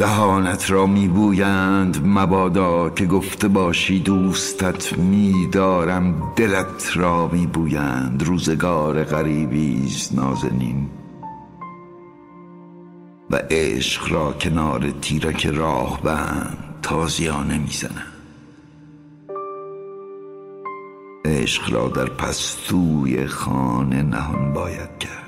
دهانت 0.00 0.70
را 0.70 0.86
میبویند 0.86 2.02
مبادا 2.06 2.90
که 2.90 3.06
گفته 3.06 3.48
باشی 3.48 4.00
دوستت 4.00 4.98
میدارم 4.98 6.32
دلت 6.36 6.90
را 6.94 7.28
میبویند 7.28 8.22
روزگار 8.22 9.04
غریبیز 9.04 10.10
نازنین. 10.14 10.88
و 13.30 13.36
عشق 13.50 14.12
را 14.12 14.32
کنار 14.32 14.90
تیرک 14.90 15.46
راه 15.46 16.02
بند 16.02 16.78
تازیانه 16.82 17.58
می‌زنند. 17.58 18.12
عشق 21.24 21.72
را 21.72 21.88
در 21.88 22.06
پستوی 22.06 23.26
خانه 23.26 24.02
نهان 24.02 24.52
باید 24.52 24.98
کرد. 24.98 25.27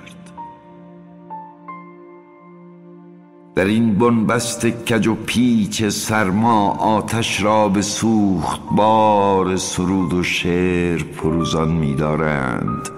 در 3.61 3.67
این 3.67 3.95
بنبست 3.95 4.67
کج 4.67 5.07
و 5.07 5.15
پیچ 5.15 5.85
سرما 5.85 6.71
آتش 6.71 7.43
را 7.43 7.69
به 7.69 7.83
سوخت 7.83 8.61
بار 8.77 9.57
سرود 9.57 10.15
و 10.15 10.23
شعر 10.23 10.98
فروزان 10.98 11.69
می‌دارند 11.69 12.89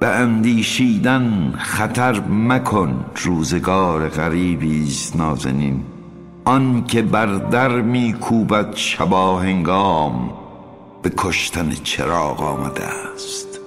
به 0.00 0.06
اندیشیدن 0.06 1.54
خطر 1.58 2.20
مکن 2.20 3.04
روزگار 3.16 4.08
غریبی 4.08 4.84
است 4.84 5.16
نازنین. 5.16 5.84
آن 6.44 6.84
که 6.84 7.02
بر 7.02 7.26
در 7.26 7.80
میکوبد 7.80 8.76
شبا 8.76 9.38
هنگام 9.38 10.30
به 11.02 11.12
کشتن 11.16 11.70
چراغ 11.70 12.42
آمده 12.42 12.84
است. 12.84 13.60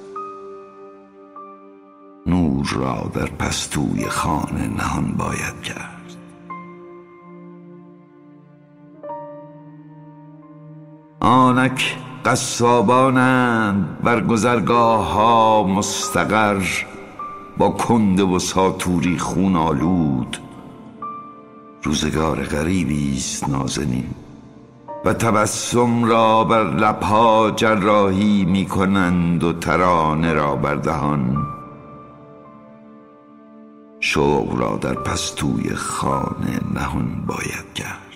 نور 2.25 2.65
را 2.75 3.11
در 3.13 3.25
پستوی 3.25 4.05
خانه 4.05 4.67
نهان 4.67 5.11
باید 5.17 5.61
کرد. 5.63 6.02
آنک 11.25 11.97
قصابانند 12.25 13.97
بر 14.03 14.21
گذرگاه 14.21 15.13
ها 15.13 15.63
مستقر 15.63 16.63
با 17.57 17.69
کنده 17.69 18.23
و 18.23 18.39
ساتوری 18.39 19.17
خون 19.17 19.55
آلود. 19.55 20.37
روزگار 21.83 22.43
غریبی 22.43 23.13
است 23.17 23.49
نازنین 23.49 24.07
و 25.05 25.13
تبسم 25.13 26.03
را 26.03 26.43
بر 26.43 26.63
لبها 26.63 27.51
جراحی 27.51 28.45
می 28.45 28.65
کنند 28.65 29.43
و 29.43 29.53
ترانه 29.53 30.33
را 30.33 30.55
بر 30.55 30.75
دهان. 30.75 31.45
شوق 33.99 34.59
را 34.59 34.77
در 34.77 34.93
پستوی 34.93 35.75
خانه 35.75 36.59
نهان 36.73 37.23
باید 37.27 37.73
کرد. 37.75 38.12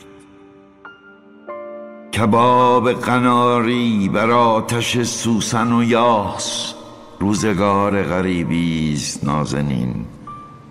کباب 2.14 2.92
قناری 2.92 4.10
بر 4.10 4.32
آتش 4.32 5.04
سوسن 5.04 5.74
و 5.74 5.84
یاس. 5.84 6.74
روزگار 7.20 8.04
غریبی 8.04 8.94
است 8.94 9.24
نازنین. 9.24 10.06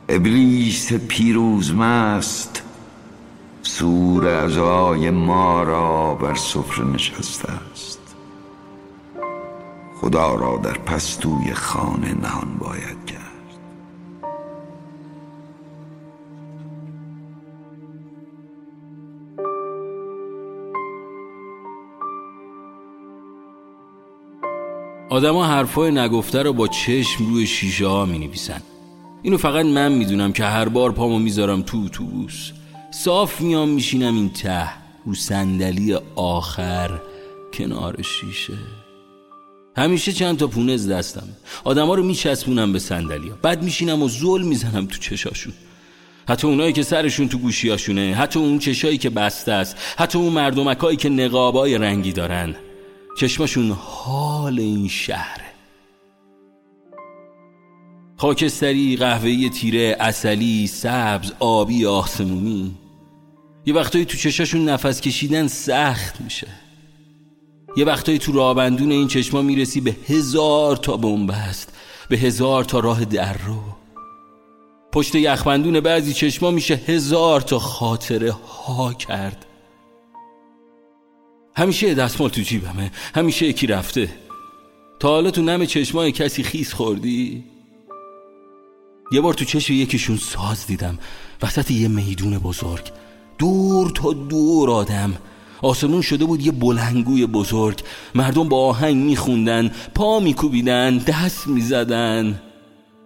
ابلیس 0.09 0.92
پیروز 0.92 1.75
مست. 1.75 2.62
سور 3.62 4.27
ازای 4.27 5.11
ما 5.11 5.62
را 5.62 6.14
بر 6.14 6.34
سفره 6.34 6.84
نشسته 6.84 7.53
است. 7.73 8.17
خدا 10.01 10.34
را 10.34 10.57
در 10.57 10.79
پستوی 10.79 11.55
خانه 11.55 12.14
نهان 12.14 12.57
باید 12.59 13.05
کرد. 13.07 13.26
آدما 25.17 25.47
حرفای 25.47 25.91
نگفته 25.91 26.42
رو 26.42 26.52
با 26.52 26.68
چشم 26.68 27.27
روی 27.27 27.46
شیشه 27.46 27.86
ها 27.86 28.05
می 28.05 28.18
نویسن 28.18 28.63
اینو 29.23 29.36
فقط 29.36 29.67
من 29.67 29.92
می‌دونم 29.92 30.33
که 30.33 30.45
هر 30.45 30.68
بار 30.68 30.92
پامو 30.92 31.18
می‌ذارم 31.18 31.63
تو 31.63 31.83
اتوبوس. 31.85 32.52
صاف 32.91 33.41
میام 33.41 33.68
میشینم 33.68 34.14
این 34.14 34.30
ته 34.30 34.68
رو 35.07 35.14
صندلی 35.14 35.98
آخر 36.17 36.91
کنار 37.55 38.02
شیشه. 38.02 38.52
همیشه 39.77 40.13
چند 40.13 40.39
تا 40.39 40.46
پونز 40.46 40.89
دستم. 40.89 41.29
آدما 41.64 41.95
رو 41.95 42.02
میچسبونم 42.02 42.73
به 42.73 42.79
صندلی 42.79 43.33
بعد 43.42 43.62
میشینم 43.62 44.02
و 44.02 44.08
زل 44.08 44.42
می‌زنم 44.42 44.86
تو 44.86 44.98
چشاشون. 44.98 45.52
حتی 46.29 46.46
اونایی 46.46 46.73
که 46.73 46.83
سرشون 46.83 47.29
تو 47.29 47.39
گوشیاشونه 47.39 48.14
حتی 48.18 48.39
اون 48.39 48.58
چشایی 48.58 48.98
که 48.98 49.11
بسته 49.11 49.52
است 49.52 49.77
حتی 49.96 50.18
اون 50.18 50.33
مردمکایی 50.33 50.96
که 50.96 51.08
نقابای 51.08 51.79
رنگی 51.79 52.12
دارن. 52.12 52.55
چشماشون 53.17 53.71
حال 53.71 54.61
این 54.61 54.89
شهره. 54.89 55.45
خاکستری 58.17 58.97
قهوه‌ای 58.97 59.51
تیره 59.51 59.97
اصلی 60.01 60.67
سبز 60.67 61.33
آبی 61.39 61.87
آسمونی. 61.87 62.75
یه 63.67 63.75
وقتایی 63.75 64.05
تو 64.05 64.17
چشاشون 64.17 64.69
نفس 64.69 65.01
کشیدن 65.01 65.47
سخت 65.47 66.21
میشه. 66.21 66.49
یه 67.77 67.85
وقتایی 67.85 68.19
تو 68.19 68.33
رابندون 68.33 68.93
این 68.93 69.09
چشما 69.09 69.43
می‌رسی 69.43 69.81
به 69.81 69.97
هزار 70.09 70.77
تا 70.77 70.97
بنبست 70.97 71.73
به 72.09 72.17
هزار 72.17 72.65
تا 72.65 72.81
راه 72.81 73.05
در 73.05 73.39
رو. 73.39 73.63
پشت 74.93 75.15
یخبندون 75.15 75.81
بعضی 75.81 76.13
چشما 76.13 76.51
میشه 76.51 76.75
هزار 76.75 77.41
تا 77.41 77.59
خاطره 77.59 78.33
ها 78.33 78.95
کرد. 78.95 79.47
همیشه 81.56 81.94
دستمال 81.94 82.30
تو 82.30 82.40
جیبمه 82.40 82.90
همیشه 83.14 83.46
یکی 83.46 83.67
رفته. 83.67 84.08
تا 84.98 85.08
حالا 85.08 85.30
تو 85.30 85.42
نم 85.42 85.64
چشمای 85.64 86.12
کسی 86.12 86.42
خیس 86.42 86.72
خوردی؟ 86.72 87.44
یه 89.12 89.20
بار 89.20 89.34
تو 89.34 89.44
چشم 89.44 89.72
یکیشون 89.72 90.17
ساز 90.17 90.67
دیدم 90.67 90.98
وسط 91.42 91.70
یه 91.70 91.89
میدون 91.89 92.39
بزرگ. 92.39 92.84
دور 93.39 93.90
تا 93.90 94.12
دور 94.12 94.70
آدم. 94.70 95.14
آسمون 95.62 96.02
شده 96.02 96.24
بود 96.24 96.46
یه 96.46 96.52
بلنگوی 96.52 97.27
بزرگ. 97.27 97.80
مردم 98.14 98.48
با 98.48 98.67
آهنگ 98.67 98.96
میخوندن 98.96 99.70
پا 99.94 100.20
میکوبیدن 100.20 100.98
دست 100.98 101.46
می‌زدن. 101.46 102.40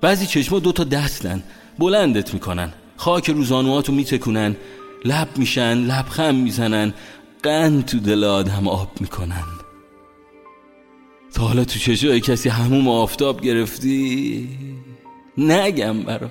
بعضی 0.00 0.26
چشما 0.26 0.58
دوتا 0.58 0.84
دستن 0.84 1.42
بلندت 1.78 2.34
می‌کنن. 2.34 2.72
خاک 2.96 3.30
روزانواتو 3.30 3.92
میتکونن. 3.92 4.56
لب 5.04 5.28
میشن 5.36 5.74
لبخم 5.74 6.34
می‌زنن. 6.34 6.92
قند 7.42 7.84
تو 7.84 7.98
دل 7.98 8.24
آدم 8.24 8.68
آب 8.68 8.90
می‌کنن. 9.00 9.44
تا 11.34 11.42
حالا 11.42 11.64
تو 11.64 11.78
چشای 11.78 12.20
کسی 12.20 12.48
هموم 12.48 12.88
آفتاب 12.88 13.40
گرفتی؟ 13.40 14.48
نگم 15.38 16.02
برات. 16.02 16.30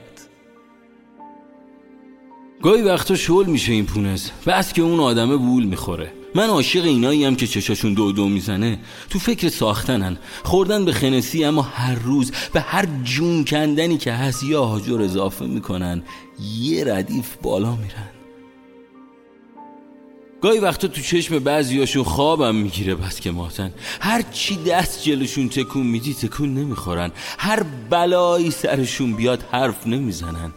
گاهی 2.61 2.81
وقتا 2.81 3.15
شل 3.15 3.45
میشه 3.45 3.71
این 3.71 3.85
پونز 3.85 4.29
بس 4.45 4.73
که 4.73 4.81
اون 4.81 4.99
آدمه 4.99 5.37
بول 5.37 5.63
می‌خوره. 5.63 6.13
من 6.35 6.47
عاشق 6.47 6.85
اینایی 6.85 7.25
هم 7.25 7.35
که 7.35 7.47
چشاشون 7.47 7.93
دو 7.93 8.11
دو 8.11 8.29
می‌زنه. 8.29 8.79
تو 9.09 9.19
فکر 9.19 9.49
ساختنن. 9.49 10.17
خوردن 10.43 10.85
به 10.85 10.91
خنسی 10.91 11.43
اما 11.43 11.61
هر 11.61 11.95
روز 11.95 12.31
به 12.53 12.61
هر 12.61 12.85
جون 13.03 13.45
کندنی 13.45 13.97
که 13.97 14.13
هست 14.13 14.43
یا 14.43 14.61
آجر 14.61 15.01
اضافه 15.01 15.45
می‌کنن 15.45 16.03
یه 16.59 16.93
ردیف 16.93 17.35
بالا 17.41 17.75
میرن. 17.75 18.18
گاهی 20.41 20.59
وقتا 20.59 20.87
تو 20.87 21.01
چشم 21.01 21.39
بعضیاشون 21.39 22.03
خوابم 22.03 22.55
می‌گیره 22.55 22.95
بس 22.95 23.19
که 23.19 23.31
ماتن 23.31 23.73
هر 24.01 24.21
چی 24.21 24.55
دست 24.55 25.03
جلوشون 25.03 25.49
تکون 25.49 25.87
میدی 25.87 26.13
تکون 26.13 26.53
نمی‌خورن 26.53 27.11
هر 27.37 27.63
بلایی 27.89 28.51
سرشون 28.51 29.13
بیاد 29.13 29.45
حرف 29.51 29.87
نمی‌زنن 29.87 30.53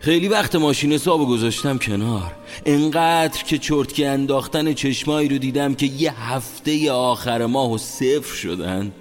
خیلی 0.00 0.28
وقت 0.28 0.56
ماشین 0.56 0.92
حسابو 0.92 1.26
گذاشتم 1.26 1.78
کنار 1.78 2.34
انقدر 2.66 3.42
که 3.42 3.58
چرتکی 3.58 4.04
انداختن 4.04 4.72
چشمایی 4.74 5.28
رو 5.28 5.38
دیدم 5.38 5.74
که 5.74 5.86
یه 5.86 6.30
هفته 6.32 6.92
آخر 6.92 7.46
ماه 7.46 7.72
و 7.72 7.78
صفر 7.78 8.34
شدن 8.34 8.92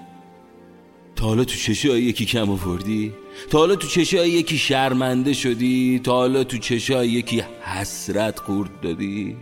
تا 1.15 1.25
حالا 1.25 1.43
تو 1.43 1.55
چشای 1.55 2.01
یکی 2.01 2.25
کم 2.25 2.49
آوردی؟ 2.49 3.13
تا 3.49 3.57
حالا 3.57 3.75
تو 3.75 3.87
چشای 3.87 4.29
یکی 4.29 4.57
شرمنده 4.57 5.33
شدی؟ 5.33 6.01
تا 6.03 6.11
حالا 6.11 6.43
تو 6.43 6.57
چشای 6.57 7.09
یکی 7.09 7.43
حسرت 7.61 8.41
قورت 8.41 8.81
دادی؟ 8.81 9.35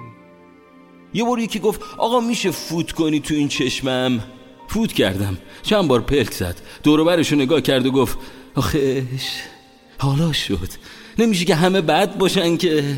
یه 1.15 1.23
بار 1.23 1.39
یکی 1.39 1.59
گفت 1.59 1.81
آقا 1.97 2.19
میشه 2.19 2.51
فوت 2.51 2.91
کنی 2.91 3.19
تو 3.19 3.33
این 3.33 3.47
چشمم؟ 3.47 4.23
فوت 4.67 4.93
کردم. 4.93 5.37
چند 5.63 5.87
بار 5.87 6.01
پلک 6.01 6.33
زد. 6.33 6.55
دوروبرشو 6.83 7.35
نگاه 7.35 7.61
کرد 7.61 7.85
و 7.85 7.91
گفت 7.91 8.17
آخش 8.55 8.77
حالا 9.97 10.33
شد. 10.33 10.69
نمیشه 11.19 11.45
که 11.45 11.55
همه 11.55 11.81
بد 11.81 12.17
باشن 12.17 12.57
که. 12.57 12.97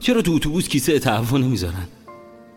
چرا 0.00 0.22
تو 0.22 0.32
اتوبوس 0.32 0.68
کیسه 0.68 0.98
تعفو 0.98 1.38
نمی‌ذارن؟ 1.38 1.88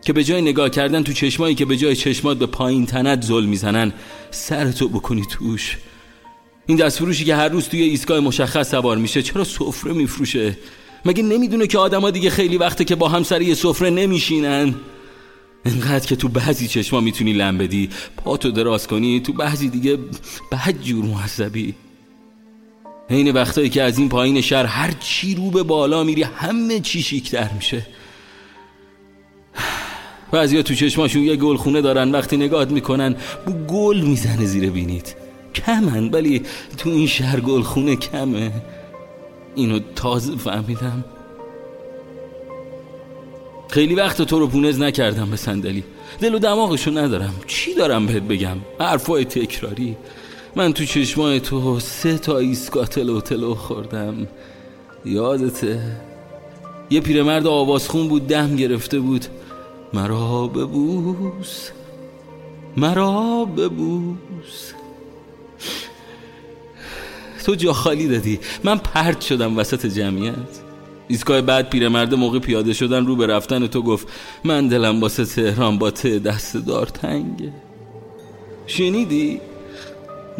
که 0.02 0.14
به 0.14 0.24
جای 0.24 0.42
نگاه 0.42 0.70
کردن 0.70 1.04
تو 1.04 1.14
چشمایی 1.14 1.56
که 1.56 1.66
به 1.66 1.78
جای 1.78 1.96
چشمات 1.96 2.38
به 2.38 2.46
پایین 2.46 2.86
تنت 2.86 3.22
زل 3.22 3.46
می‌زنن 3.46 3.94
سرتو 4.32 4.90
بکنی 4.90 5.26
توش. 5.32 5.78
این 6.66 6.78
دستفروشی 6.78 7.26
که 7.26 7.36
هر 7.36 7.50
روز 7.50 7.68
توی 7.68 7.82
ایستگاه 7.82 8.20
مشخص 8.20 8.72
سوار 8.72 8.98
میشه 8.98 9.22
چرا 9.22 9.44
سفره 9.44 9.94
میفروشه؟ 9.94 10.58
مگه 11.06 11.24
نمی‌دونه 11.24 11.68
که 11.68 11.78
آدما 11.78 12.12
دیگه 12.12 12.30
خیلی 12.30 12.58
وقته 12.58 12.86
که 12.86 12.96
با 12.96 13.08
هم 13.08 13.24
سر 13.24 13.42
یه 13.42 13.54
سفره 13.54 13.90
نمیشینن؟ 13.90 14.76
انقدر 15.66 16.06
که 16.06 16.16
تو 16.16 16.28
بعضی 16.28 16.68
چشما 16.68 17.00
می‌تونی 17.00 17.34
لم 17.34 17.58
بدی 17.58 17.90
پاتو 18.18 18.52
دراز 18.52 18.88
کنی 18.88 19.20
تو 19.20 19.34
بعضی 19.34 19.70
دیگه 19.70 19.98
بعد 20.52 20.82
جور 20.82 21.06
محذبی 21.06 21.74
حین 23.10 23.32
وقتایی 23.32 23.70
که 23.70 23.84
از 23.84 23.98
این 23.98 24.10
پایین 24.10 24.42
شهر 24.42 24.66
هر 24.66 24.92
چی 25.00 25.36
رو 25.36 25.52
به 25.52 25.64
بالا 25.64 26.04
میری 26.04 26.24
همه 26.24 26.80
چی 26.80 27.02
شیکتر 27.02 27.50
میشه. 27.56 27.88
بعضیا 30.32 30.62
تو 30.62 30.76
چشماشون 30.76 31.24
یه 31.24 31.36
گلخونه 31.36 31.82
دارن 31.82 32.12
وقتی 32.12 32.38
نگاه 32.38 32.66
می‌کنن 32.66 33.16
بو 33.46 33.52
گل 33.52 34.02
می‌زنه 34.02 34.46
زیر 34.46 34.70
بینید 34.70 35.16
کمن 35.56 36.08
ولی 36.08 36.42
تو 36.78 36.90
این 36.90 37.08
شهر 37.08 37.40
گلخونه 37.40 37.96
کمه. 37.96 38.52
اینو 39.56 39.80
تازه 39.96 40.36
فهمیدم. 40.36 41.04
خیلی 43.70 43.96
وقت 43.96 44.22
تو 44.22 44.40
رو 44.40 44.48
پونز 44.48 44.80
نکردم 44.80 45.30
به 45.30 45.38
صندلی. 45.38 45.84
دل 46.20 46.36
و 46.36 46.40
دماغشو 46.40 46.92
ندارم. 46.92 47.34
چی 47.48 47.74
دارم 47.74 48.06
بهت 48.06 48.24
بگم؟ 48.24 48.58
حرفای 48.80 49.26
تکراری. 49.26 49.98
من 50.56 50.74
تو 50.74 50.86
چشمای 50.86 51.40
تو 51.40 51.80
سه 51.80 52.18
تا 52.18 52.38
ایسکاتل 52.38 53.10
و 53.10 53.22
تلو 53.22 53.56
خوردم. 53.56 54.28
یادته؟ 55.06 55.82
یه 56.90 57.02
پیرمرد 57.02 57.48
آوازخون 57.48 58.08
بود 58.08 58.28
دم 58.28 58.56
گرفته 58.56 59.00
بود. 59.00 59.26
مرا 59.94 60.48
ببوس. 60.48 61.70
مرا 62.78 63.46
ببوس. 63.46 64.74
تو 67.46 67.56
جا 67.56 67.74
خالی 67.74 68.08
دادی. 68.08 68.40
من 68.64 68.78
پرت 68.78 69.22
شدم 69.22 69.58
وسط 69.58 69.86
جمعیت. 69.86 70.36
ایستگاه 71.08 71.42
بعد 71.42 71.70
پیرمرد 71.70 72.14
موقع 72.14 72.40
پیاده 72.40 72.74
شدن 72.74 73.06
رو 73.06 73.16
به 73.16 73.28
رفتن 73.28 73.68
تو 73.68 73.82
گفت 73.82 74.08
من 74.44 74.68
دلم 74.68 75.02
واسه 75.02 75.26
تهران 75.26 75.78
با 75.78 75.92
ته 75.92 76.20
دست 76.20 76.58
دار 76.58 76.88
تنگه. 76.88 77.54
شنیدی؟ 78.68 79.42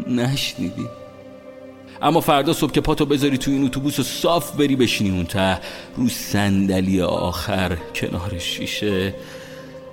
نشنیدی. 0.08 0.88
اما 2.02 2.22
فردا 2.22 2.54
صبح 2.54 2.72
که 2.72 2.82
پاتو 2.82 3.06
بذاری 3.06 3.38
تو 3.38 3.52
این 3.52 3.66
اتوبوس 3.66 4.00
و 4.00 4.04
صاف 4.04 4.56
بری 4.56 4.76
بشینی 4.76 5.10
اون 5.10 5.26
ته. 5.26 5.60
رو 5.98 6.08
صندلی 6.10 7.02
آخر 7.02 7.78
کنار 7.96 8.38
شیشه. 8.40 9.14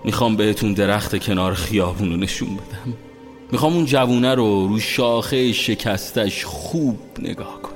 می‌خوام 0.04 0.36
بهتون 0.36 0.72
درخت 0.72 1.24
کنار 1.24 1.54
خیابون 1.54 2.10
رو 2.10 2.16
نشون 2.16 2.48
بدم. 2.48 3.11
می‌خوام 3.52 3.74
اون 3.74 3.84
جوونه 3.84 4.34
رو 4.34 4.68
رو 4.68 4.78
شاخه 4.78 5.52
شکستش 5.52 6.44
خوب 6.44 6.98
نگاه 7.18 7.62
کنی 7.62 7.72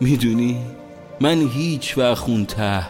می‌دونی 0.00 0.60
من 1.20 1.48
هیچ 1.48 1.98
وقت 1.98 2.28
اون 2.28 2.44
ته 2.46 2.86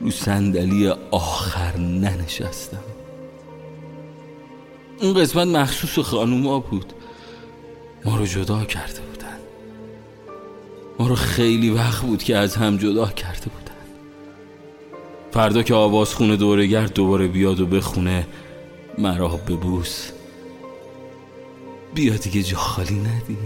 رو 0.00 0.10
صندلی 0.10 0.92
آخر 1.10 1.76
ننشستم. 1.76 2.84
اون 5.02 5.14
قسمت 5.14 5.46
مخصوص 5.46 5.98
خانوما 5.98 6.58
بود. 6.60 6.92
ما 8.04 8.16
رو 8.16 8.26
جدا 8.26 8.64
کرده 8.64 9.00
بودن. 9.00 9.38
ما 10.98 11.08
رو 11.08 11.14
خیلی 11.14 11.70
وقت 11.70 12.02
بود 12.02 12.22
که 12.22 12.36
از 12.36 12.56
هم 12.56 12.76
جدا 12.76 13.06
کرده 13.06 13.46
بودن 13.50 13.63
فردا 15.34 15.62
که 15.62 15.74
آواز 15.74 16.14
خونه 16.14 16.36
دورگرد 16.36 16.92
دوباره 16.92 17.26
بیاد 17.26 17.60
و 17.60 17.66
بخونه 17.66 18.26
مرا 18.98 19.28
ببوس. 19.28 20.10
بیا 21.94 22.16
دیگه 22.16 22.42
جا 22.42 22.56
خالی 22.56 22.94
ندی 22.94 23.36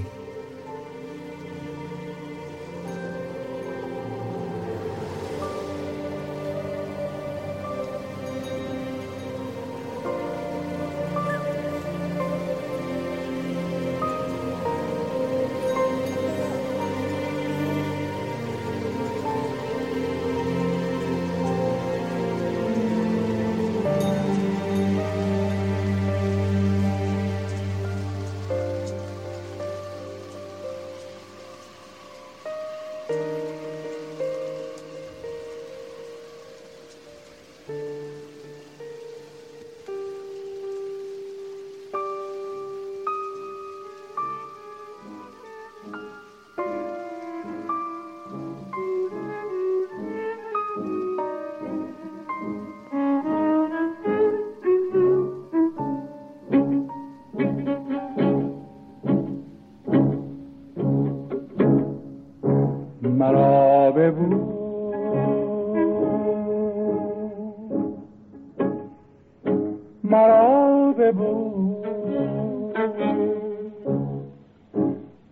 مرا 70.11 70.93
ببو. 70.99 71.75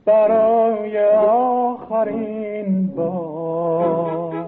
برای 0.05 1.15
آخرین 1.19 2.87
بار. 2.87 4.47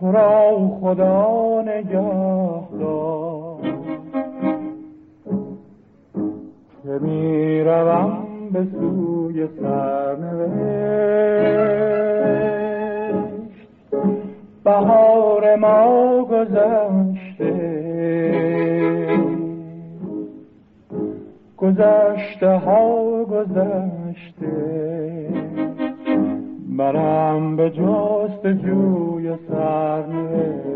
تو 0.00 0.12
را 0.12 0.70
خدا 0.80 1.62
نگه 1.62 2.34
که 6.84 6.98
می 7.00 7.60
روم 7.60 8.26
به 8.52 8.66
سوی 8.72 9.48
سرنوشت 9.60 9.83
ها 22.64 23.24
گذشته 23.24 24.54
برم 26.68 27.56
به 27.56 27.70
جست 27.70 28.46
جوی 28.46 29.36
سرنوشت. 29.48 30.74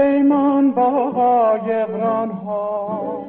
پیمان 0.00 0.70
با 0.70 1.10
قایقران 1.10 2.30
ها. 2.30 3.22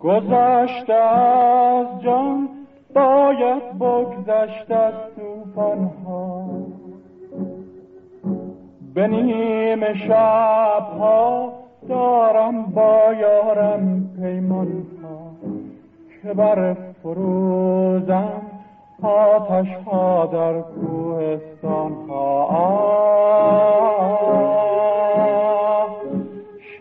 گذشته 0.00 0.94
از 0.94 1.86
جان 2.02 2.48
باید 2.94 3.78
بگذشت 3.78 4.70
از 4.70 4.94
توفان 5.16 5.90
ها. 6.06 6.44
به 8.94 9.06
نیم 9.06 9.94
شب 9.94 10.86
ها 10.98 11.52
دارم 11.88 12.62
با 12.62 13.14
یارم 13.20 14.10
پیمان 14.22 14.86
ها. 15.02 15.30
که 16.22 16.34
بر 16.34 16.76
فروزم 17.02 18.42
آتش 19.02 19.68
ها 19.86 20.26
در 20.26 20.60
کوهستان 20.60 21.92
ها. 22.08 23.89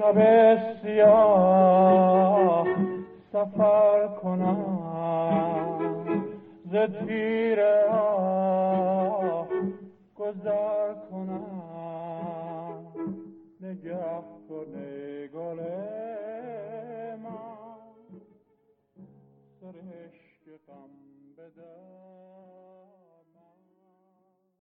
شب 0.09 0.57
سیاه 0.81 2.67
سفر 3.33 4.07
کنم. 4.23 4.65
ز 6.71 6.75
تیره 6.75 7.88